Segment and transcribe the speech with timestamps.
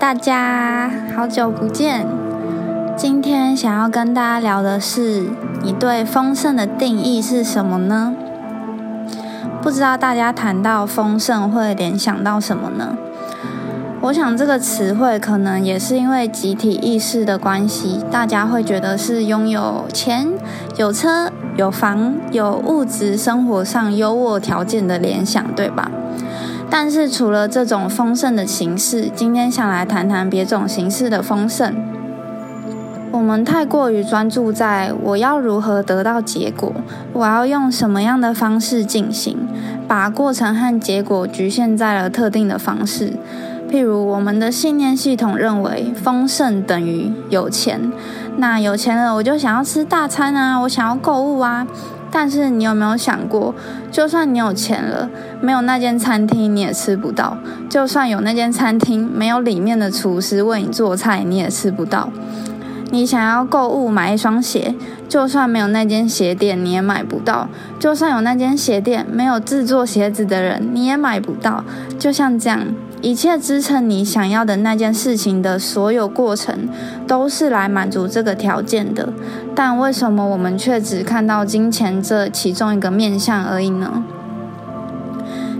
[0.00, 2.06] 大家，好久不见。
[2.96, 5.28] 今天想要跟大家聊的是，
[5.62, 8.14] 你对丰盛的定义是什么呢？
[9.60, 12.96] 不知道大家谈到丰盛会联想到什么呢？
[14.00, 20.28] 我想这个词汇可能也是因为集体意识的关系，大家会觉得是拥有钱、
[20.78, 25.90] 有车、有房、有物质生活上优渥条件的联想，对吧？
[26.70, 31.74] 但是除了这种丰盛的形式，今天想来谈谈别种形式的丰盛。
[33.10, 36.72] 我们太过于专注在我要如何得到结果，
[37.12, 39.36] 我要用什么样的方式进行，
[39.88, 43.14] 把过程和结果局限在了特定的方式。
[43.68, 47.92] 譬如我们的信念系统认为丰盛等于有钱，
[48.36, 51.66] 那有钱了我就想要吃大餐啊，我想要购物啊。
[52.10, 53.54] 但是你有没有想过，
[53.90, 55.08] 就算你有钱了，
[55.40, 57.36] 没有那间餐厅你也吃不到；
[57.68, 62.10] 就算有那间餐厅，没有里面的厨师为你做菜，你也吃不到。
[62.90, 64.74] 你想要购物买一双鞋，
[65.08, 67.48] 就算没有那间鞋店，你也买不到；
[67.78, 71.64] 就算有那间鞋店，没有制作鞋子的人，你也买不到。
[71.98, 72.60] 就像这样。
[73.02, 76.68] 一切支撑你想要的那件事情的所有过程，
[77.06, 79.08] 都是来满足这个条件的。
[79.54, 84.04] 但为什么我们却只看到金钱这其中一个面相而已呢？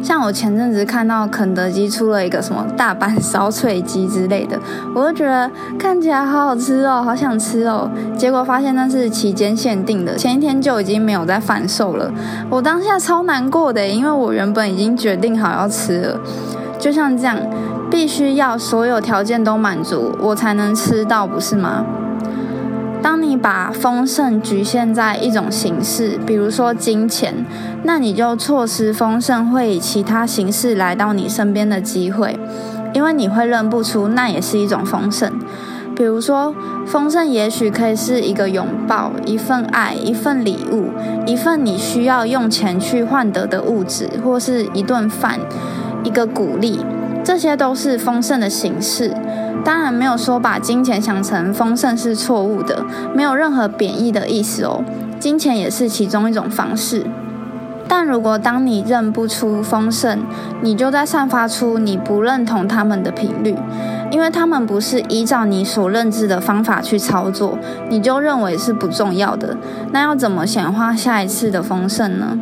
[0.02, 4.58] 像我前阵子看到肯德基出了一个什么大阪烧脆鸡之类的，
[4.94, 7.90] 我就觉得看起来好好吃哦，好想吃哦。
[8.16, 12.10] 结果发现那是期间限定的，前一天就已经没有在贩售了。
[12.48, 16.20] 我当下超难过的，因为我原本已经决定好要吃了。
[16.80, 17.36] 就像这样，
[17.90, 21.84] 必须要所有条件都满足，我才能吃到，不是吗？
[23.02, 27.34] 当你把丰盛局限在一种形式，比如说金钱，
[27.84, 32.38] 那你就错失丰盛会以其他形式来到你身边的机会，
[32.92, 35.32] 因为你会认不出那也是一种丰盛。
[35.96, 36.54] 比如说，
[36.86, 40.90] 丰盛也许可以是一个拥抱、一份爱、一份礼物、
[41.26, 45.38] 一份你需要用钱去换得的物质，或是一顿饭。
[46.04, 46.84] 一个鼓励，
[47.24, 49.14] 这些都是丰盛的形式。
[49.64, 52.84] 当然，没有说把金钱想成丰盛是错误的，
[53.14, 54.82] 没有任何贬义的意思哦。
[55.18, 57.04] 金钱也是其中一种方式。
[57.86, 60.20] 但如果当你认不出丰盛，
[60.62, 63.56] 你就在散发出你不认同他们的频率，
[64.12, 67.58] 因为他们不是依照你所认知的方法去操作，
[67.90, 69.56] 你就认为是不重要的。
[69.92, 72.38] 那要怎么显化下一次的丰盛呢？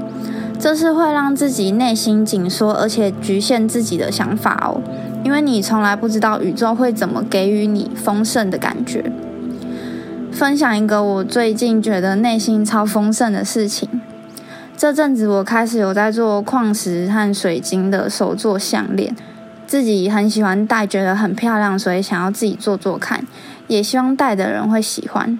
[0.58, 4.82] 这是会让自己内心紧缩，而且局限自己的想法哦，
[5.24, 9.12] 因为你从来不知道宇宙会怎么给予你丰盛的感觉。
[10.32, 13.88] 分享一个我最近觉得内心超丰盛的事情，
[14.76, 19.14] 这阵子我开始有在做矿石和水晶的手作项链，
[19.66, 23.24] 自己很喜欢戴，觉得很漂亮，所以想要自己做做看，
[23.68, 25.38] 也希望戴的人会喜欢。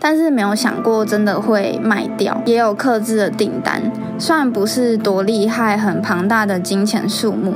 [0.00, 3.82] 但是没有想过真的会卖掉，也有克制的订单。
[4.18, 7.54] 虽然不是多厉害、很庞大的金钱数目，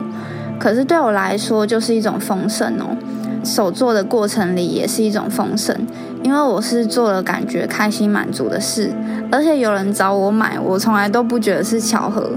[0.61, 2.97] 可是对我来说就是一种丰盛哦。
[3.43, 5.75] 手做的过程里也是一种丰盛，
[6.23, 8.91] 因为我是做了感觉开心、满足的事，
[9.31, 12.31] 而且有人找我买，我从来都不觉得是巧合。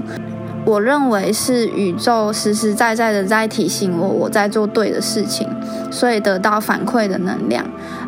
[0.68, 5.48] 我认为是宇宙实实在在的在提醒我，我在做对的事情，
[5.90, 7.64] 所以得到反馈的能量。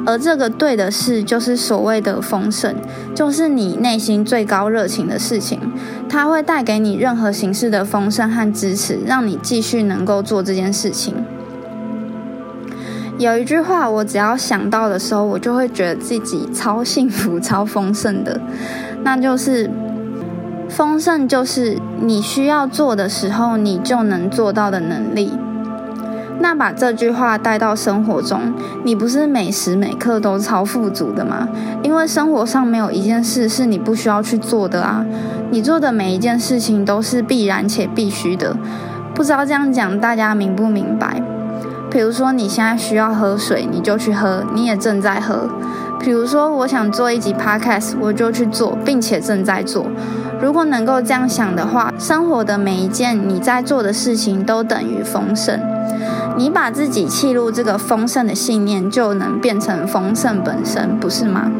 [0.07, 2.75] 而这个对的事，就是所谓的丰盛，
[3.15, 5.59] 就是你内心最高热情的事情，
[6.07, 11.15] 它会带给你任何形式的丰盛和支持，让你继续能够做这件事情。
[13.17, 18.39] 有一句话，我只要想到的时候，我就会觉得自己超幸福、超丰盛的，
[19.03, 19.71] 那就是。
[20.71, 25.33] 丰盛就是你需要做的时候，你就能做到的能力。
[26.39, 31.49] 那把这句话带到生活中，你不是每时每刻都超富足的吗？
[31.83, 35.05] 因为生活上没有一件事是你不需要去做的啊，
[35.51, 38.57] 你做的每一件事情都是必然且必须的。
[39.15, 41.21] 不知道这样讲大家明不明白？
[41.91, 45.49] 比如说你现在需要喝水，你就去喝，你也正在喝。
[45.99, 49.85] 比如说我想做一集 podcast，我就去做，并且正在做。
[50.43, 55.61] 如果能够这样想的话，生活的每一件你在做的事情都等于丰盛。
[56.37, 61.51] 你把自己契入这个丰盛的信念，就能变成丰盛本身，不是吗？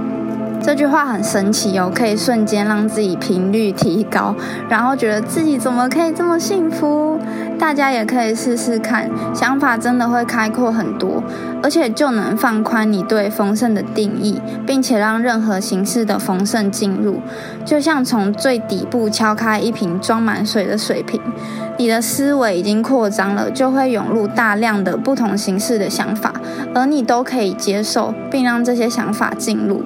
[0.63, 4.35] 这句话很神奇哦，可以瞬间让自己频率提高，
[4.69, 7.19] 然后觉得自己怎么可以这么幸福？
[7.61, 11.23] 大家也可以试试看，想法真的会开阔很多，
[11.63, 17.21] 而且就能放宽你对丰盛的定义，并且让任何形式的丰盛进入，
[17.65, 21.21] 就像从最底部敲开一瓶装满水的水瓶，
[21.77, 26.33] 你的思维已经扩张了，就会涌入大量的不同形式的想法，
[26.75, 29.85] 而你都可以接受，并让这些想法进入。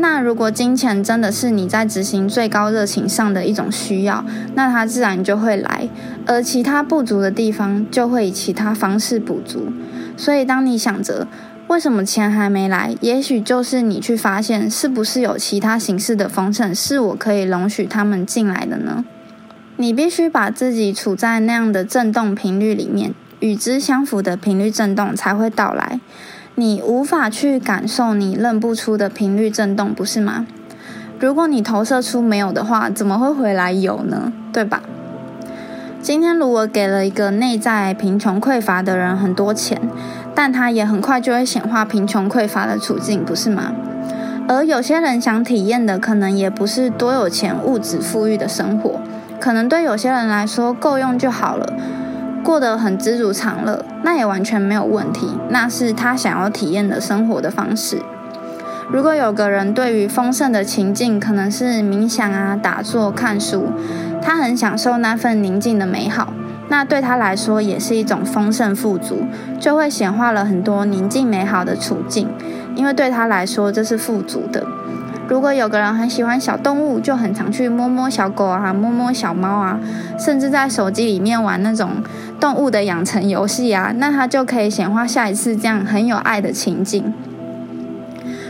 [0.00, 4.24] 那如果金钱真的是你在执行最高热情上的一种需要，
[4.54, 5.88] 那它自然就会来，
[6.26, 9.72] 而其他不足的地方就会以其他方式补足。
[10.16, 11.26] 所以，当你想着
[11.68, 19.04] 为什么钱还没来，也许就是你去发现是不是有其他形式的丰盛是我可以容许他们进来的呢？
[19.76, 26.00] 你必须把自己处在那样的振动频率里面，与之相符的频率振动才会到来。
[26.60, 30.46] 你无法去感受你认不出的频率震动，不是吗？
[31.18, 34.30] 如果你投射出没有的话，怎么会回来有呢？
[34.52, 34.82] 对吧？
[36.02, 39.80] 今天如果给了一个内在贫穷匮乏的人很多钱，
[40.34, 43.72] 但他也很快就会显化贫穷匮乏的处境，不是吗？
[44.46, 49.00] 而有些人想体验的，可能也不是多有钱、物质富裕的生活，
[49.40, 51.72] 可能对有些人来说够用就好了。
[52.42, 55.28] 过得很知足常乐，那也完全没有问题。
[55.50, 58.02] 那是他想要体验的生活的方式。
[58.90, 63.68] 如果有个人对于丰盛的情境，可能是冥想啊、打坐、看书，
[64.20, 66.32] 他很享受那份宁静的美好，
[66.68, 69.22] 那对他来说也是一种丰盛富足，
[69.60, 72.28] 就会显化了很多宁静美好的处境，
[72.74, 74.66] 因为对他来说这是富足的。
[75.30, 79.78] 如果有个人很喜欢小动物，就很常去摸摸小狗啊，摸摸小猫啊，
[80.18, 82.02] 甚至在手机里面玩那种
[82.40, 87.14] 动物的养成游戏啊，那他就可以显化下一次这样很有爱的情景。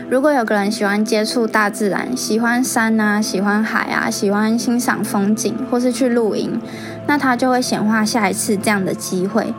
[0.09, 6.59] 如果有个人喜欢接触大自然，喜欢山啊，喜欢海啊，喜欢欣赏风景，或是去露营，
[7.07, 9.53] 那他就会显化下一次这样的机会。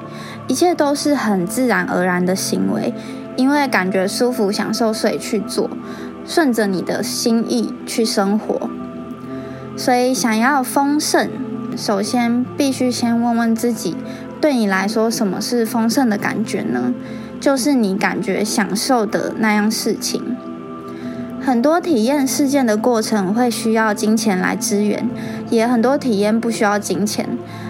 [0.48, 2.92] 一切都是很自然而然的行为，
[3.36, 5.70] 因为感觉舒服、享受，所以去做。
[6.32, 8.70] 顺着你的心意去生活，
[9.76, 11.30] 所以想要丰盛，
[11.76, 13.98] 首先必须先问问自己，
[14.40, 16.94] 对你来说什么是丰盛的感觉呢？
[17.42, 20.38] 就是你感觉享受的那样事情。
[21.42, 25.10] 很多体验事件的过程会需要金钱来支援，
[25.50, 27.28] 也很多体验不需要金钱。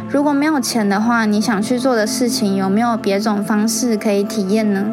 [0.07, 4.85] 如果没有钱的话，你想去做的事情有没有别种方式可以体验呢？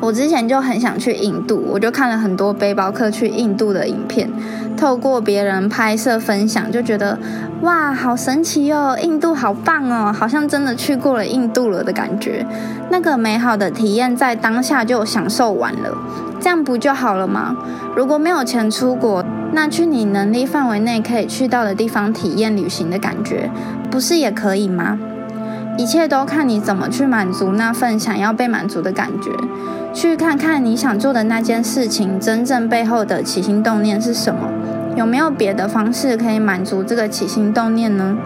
[0.00, 4.30] 我之前就很想去印度，我就看了很多背包客去印度的影片，
[4.76, 7.18] 透过别人拍摄分享，就觉得
[7.62, 12.46] 哇，好神奇哦，印度好棒哦，好像真的去过了印度了的感觉。
[12.90, 15.96] 那个美好的体验在当下就享受完了，
[16.40, 17.56] 这样不就好了吗？
[17.96, 23.50] 如果没有钱出国，那去你能力范围内可以去到的地方体验旅行的感觉，
[23.90, 24.98] 不是也可以吗？
[25.76, 29.30] 一切都看你怎么去满足那份想要被满足的感觉。
[29.92, 34.50] 去看看你想做的那件事情真正背后的起心动念是什么？
[34.94, 38.16] 有没有别的方式可以满足这个起心动念呢？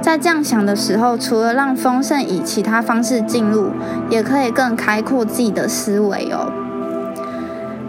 [0.00, 3.70] 在这样想的时候，除了让丰盛以其他方式进入，
[4.08, 6.52] 也可以更开阔自己的思维哦。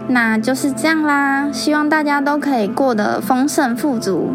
[0.08, 4.34] 那就是这样啦，希望大家都可以过得丰盛富足。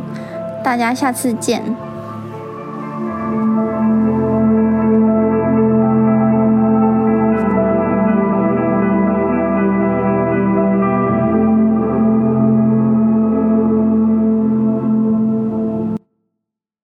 [0.63, 1.75] 大家下次见。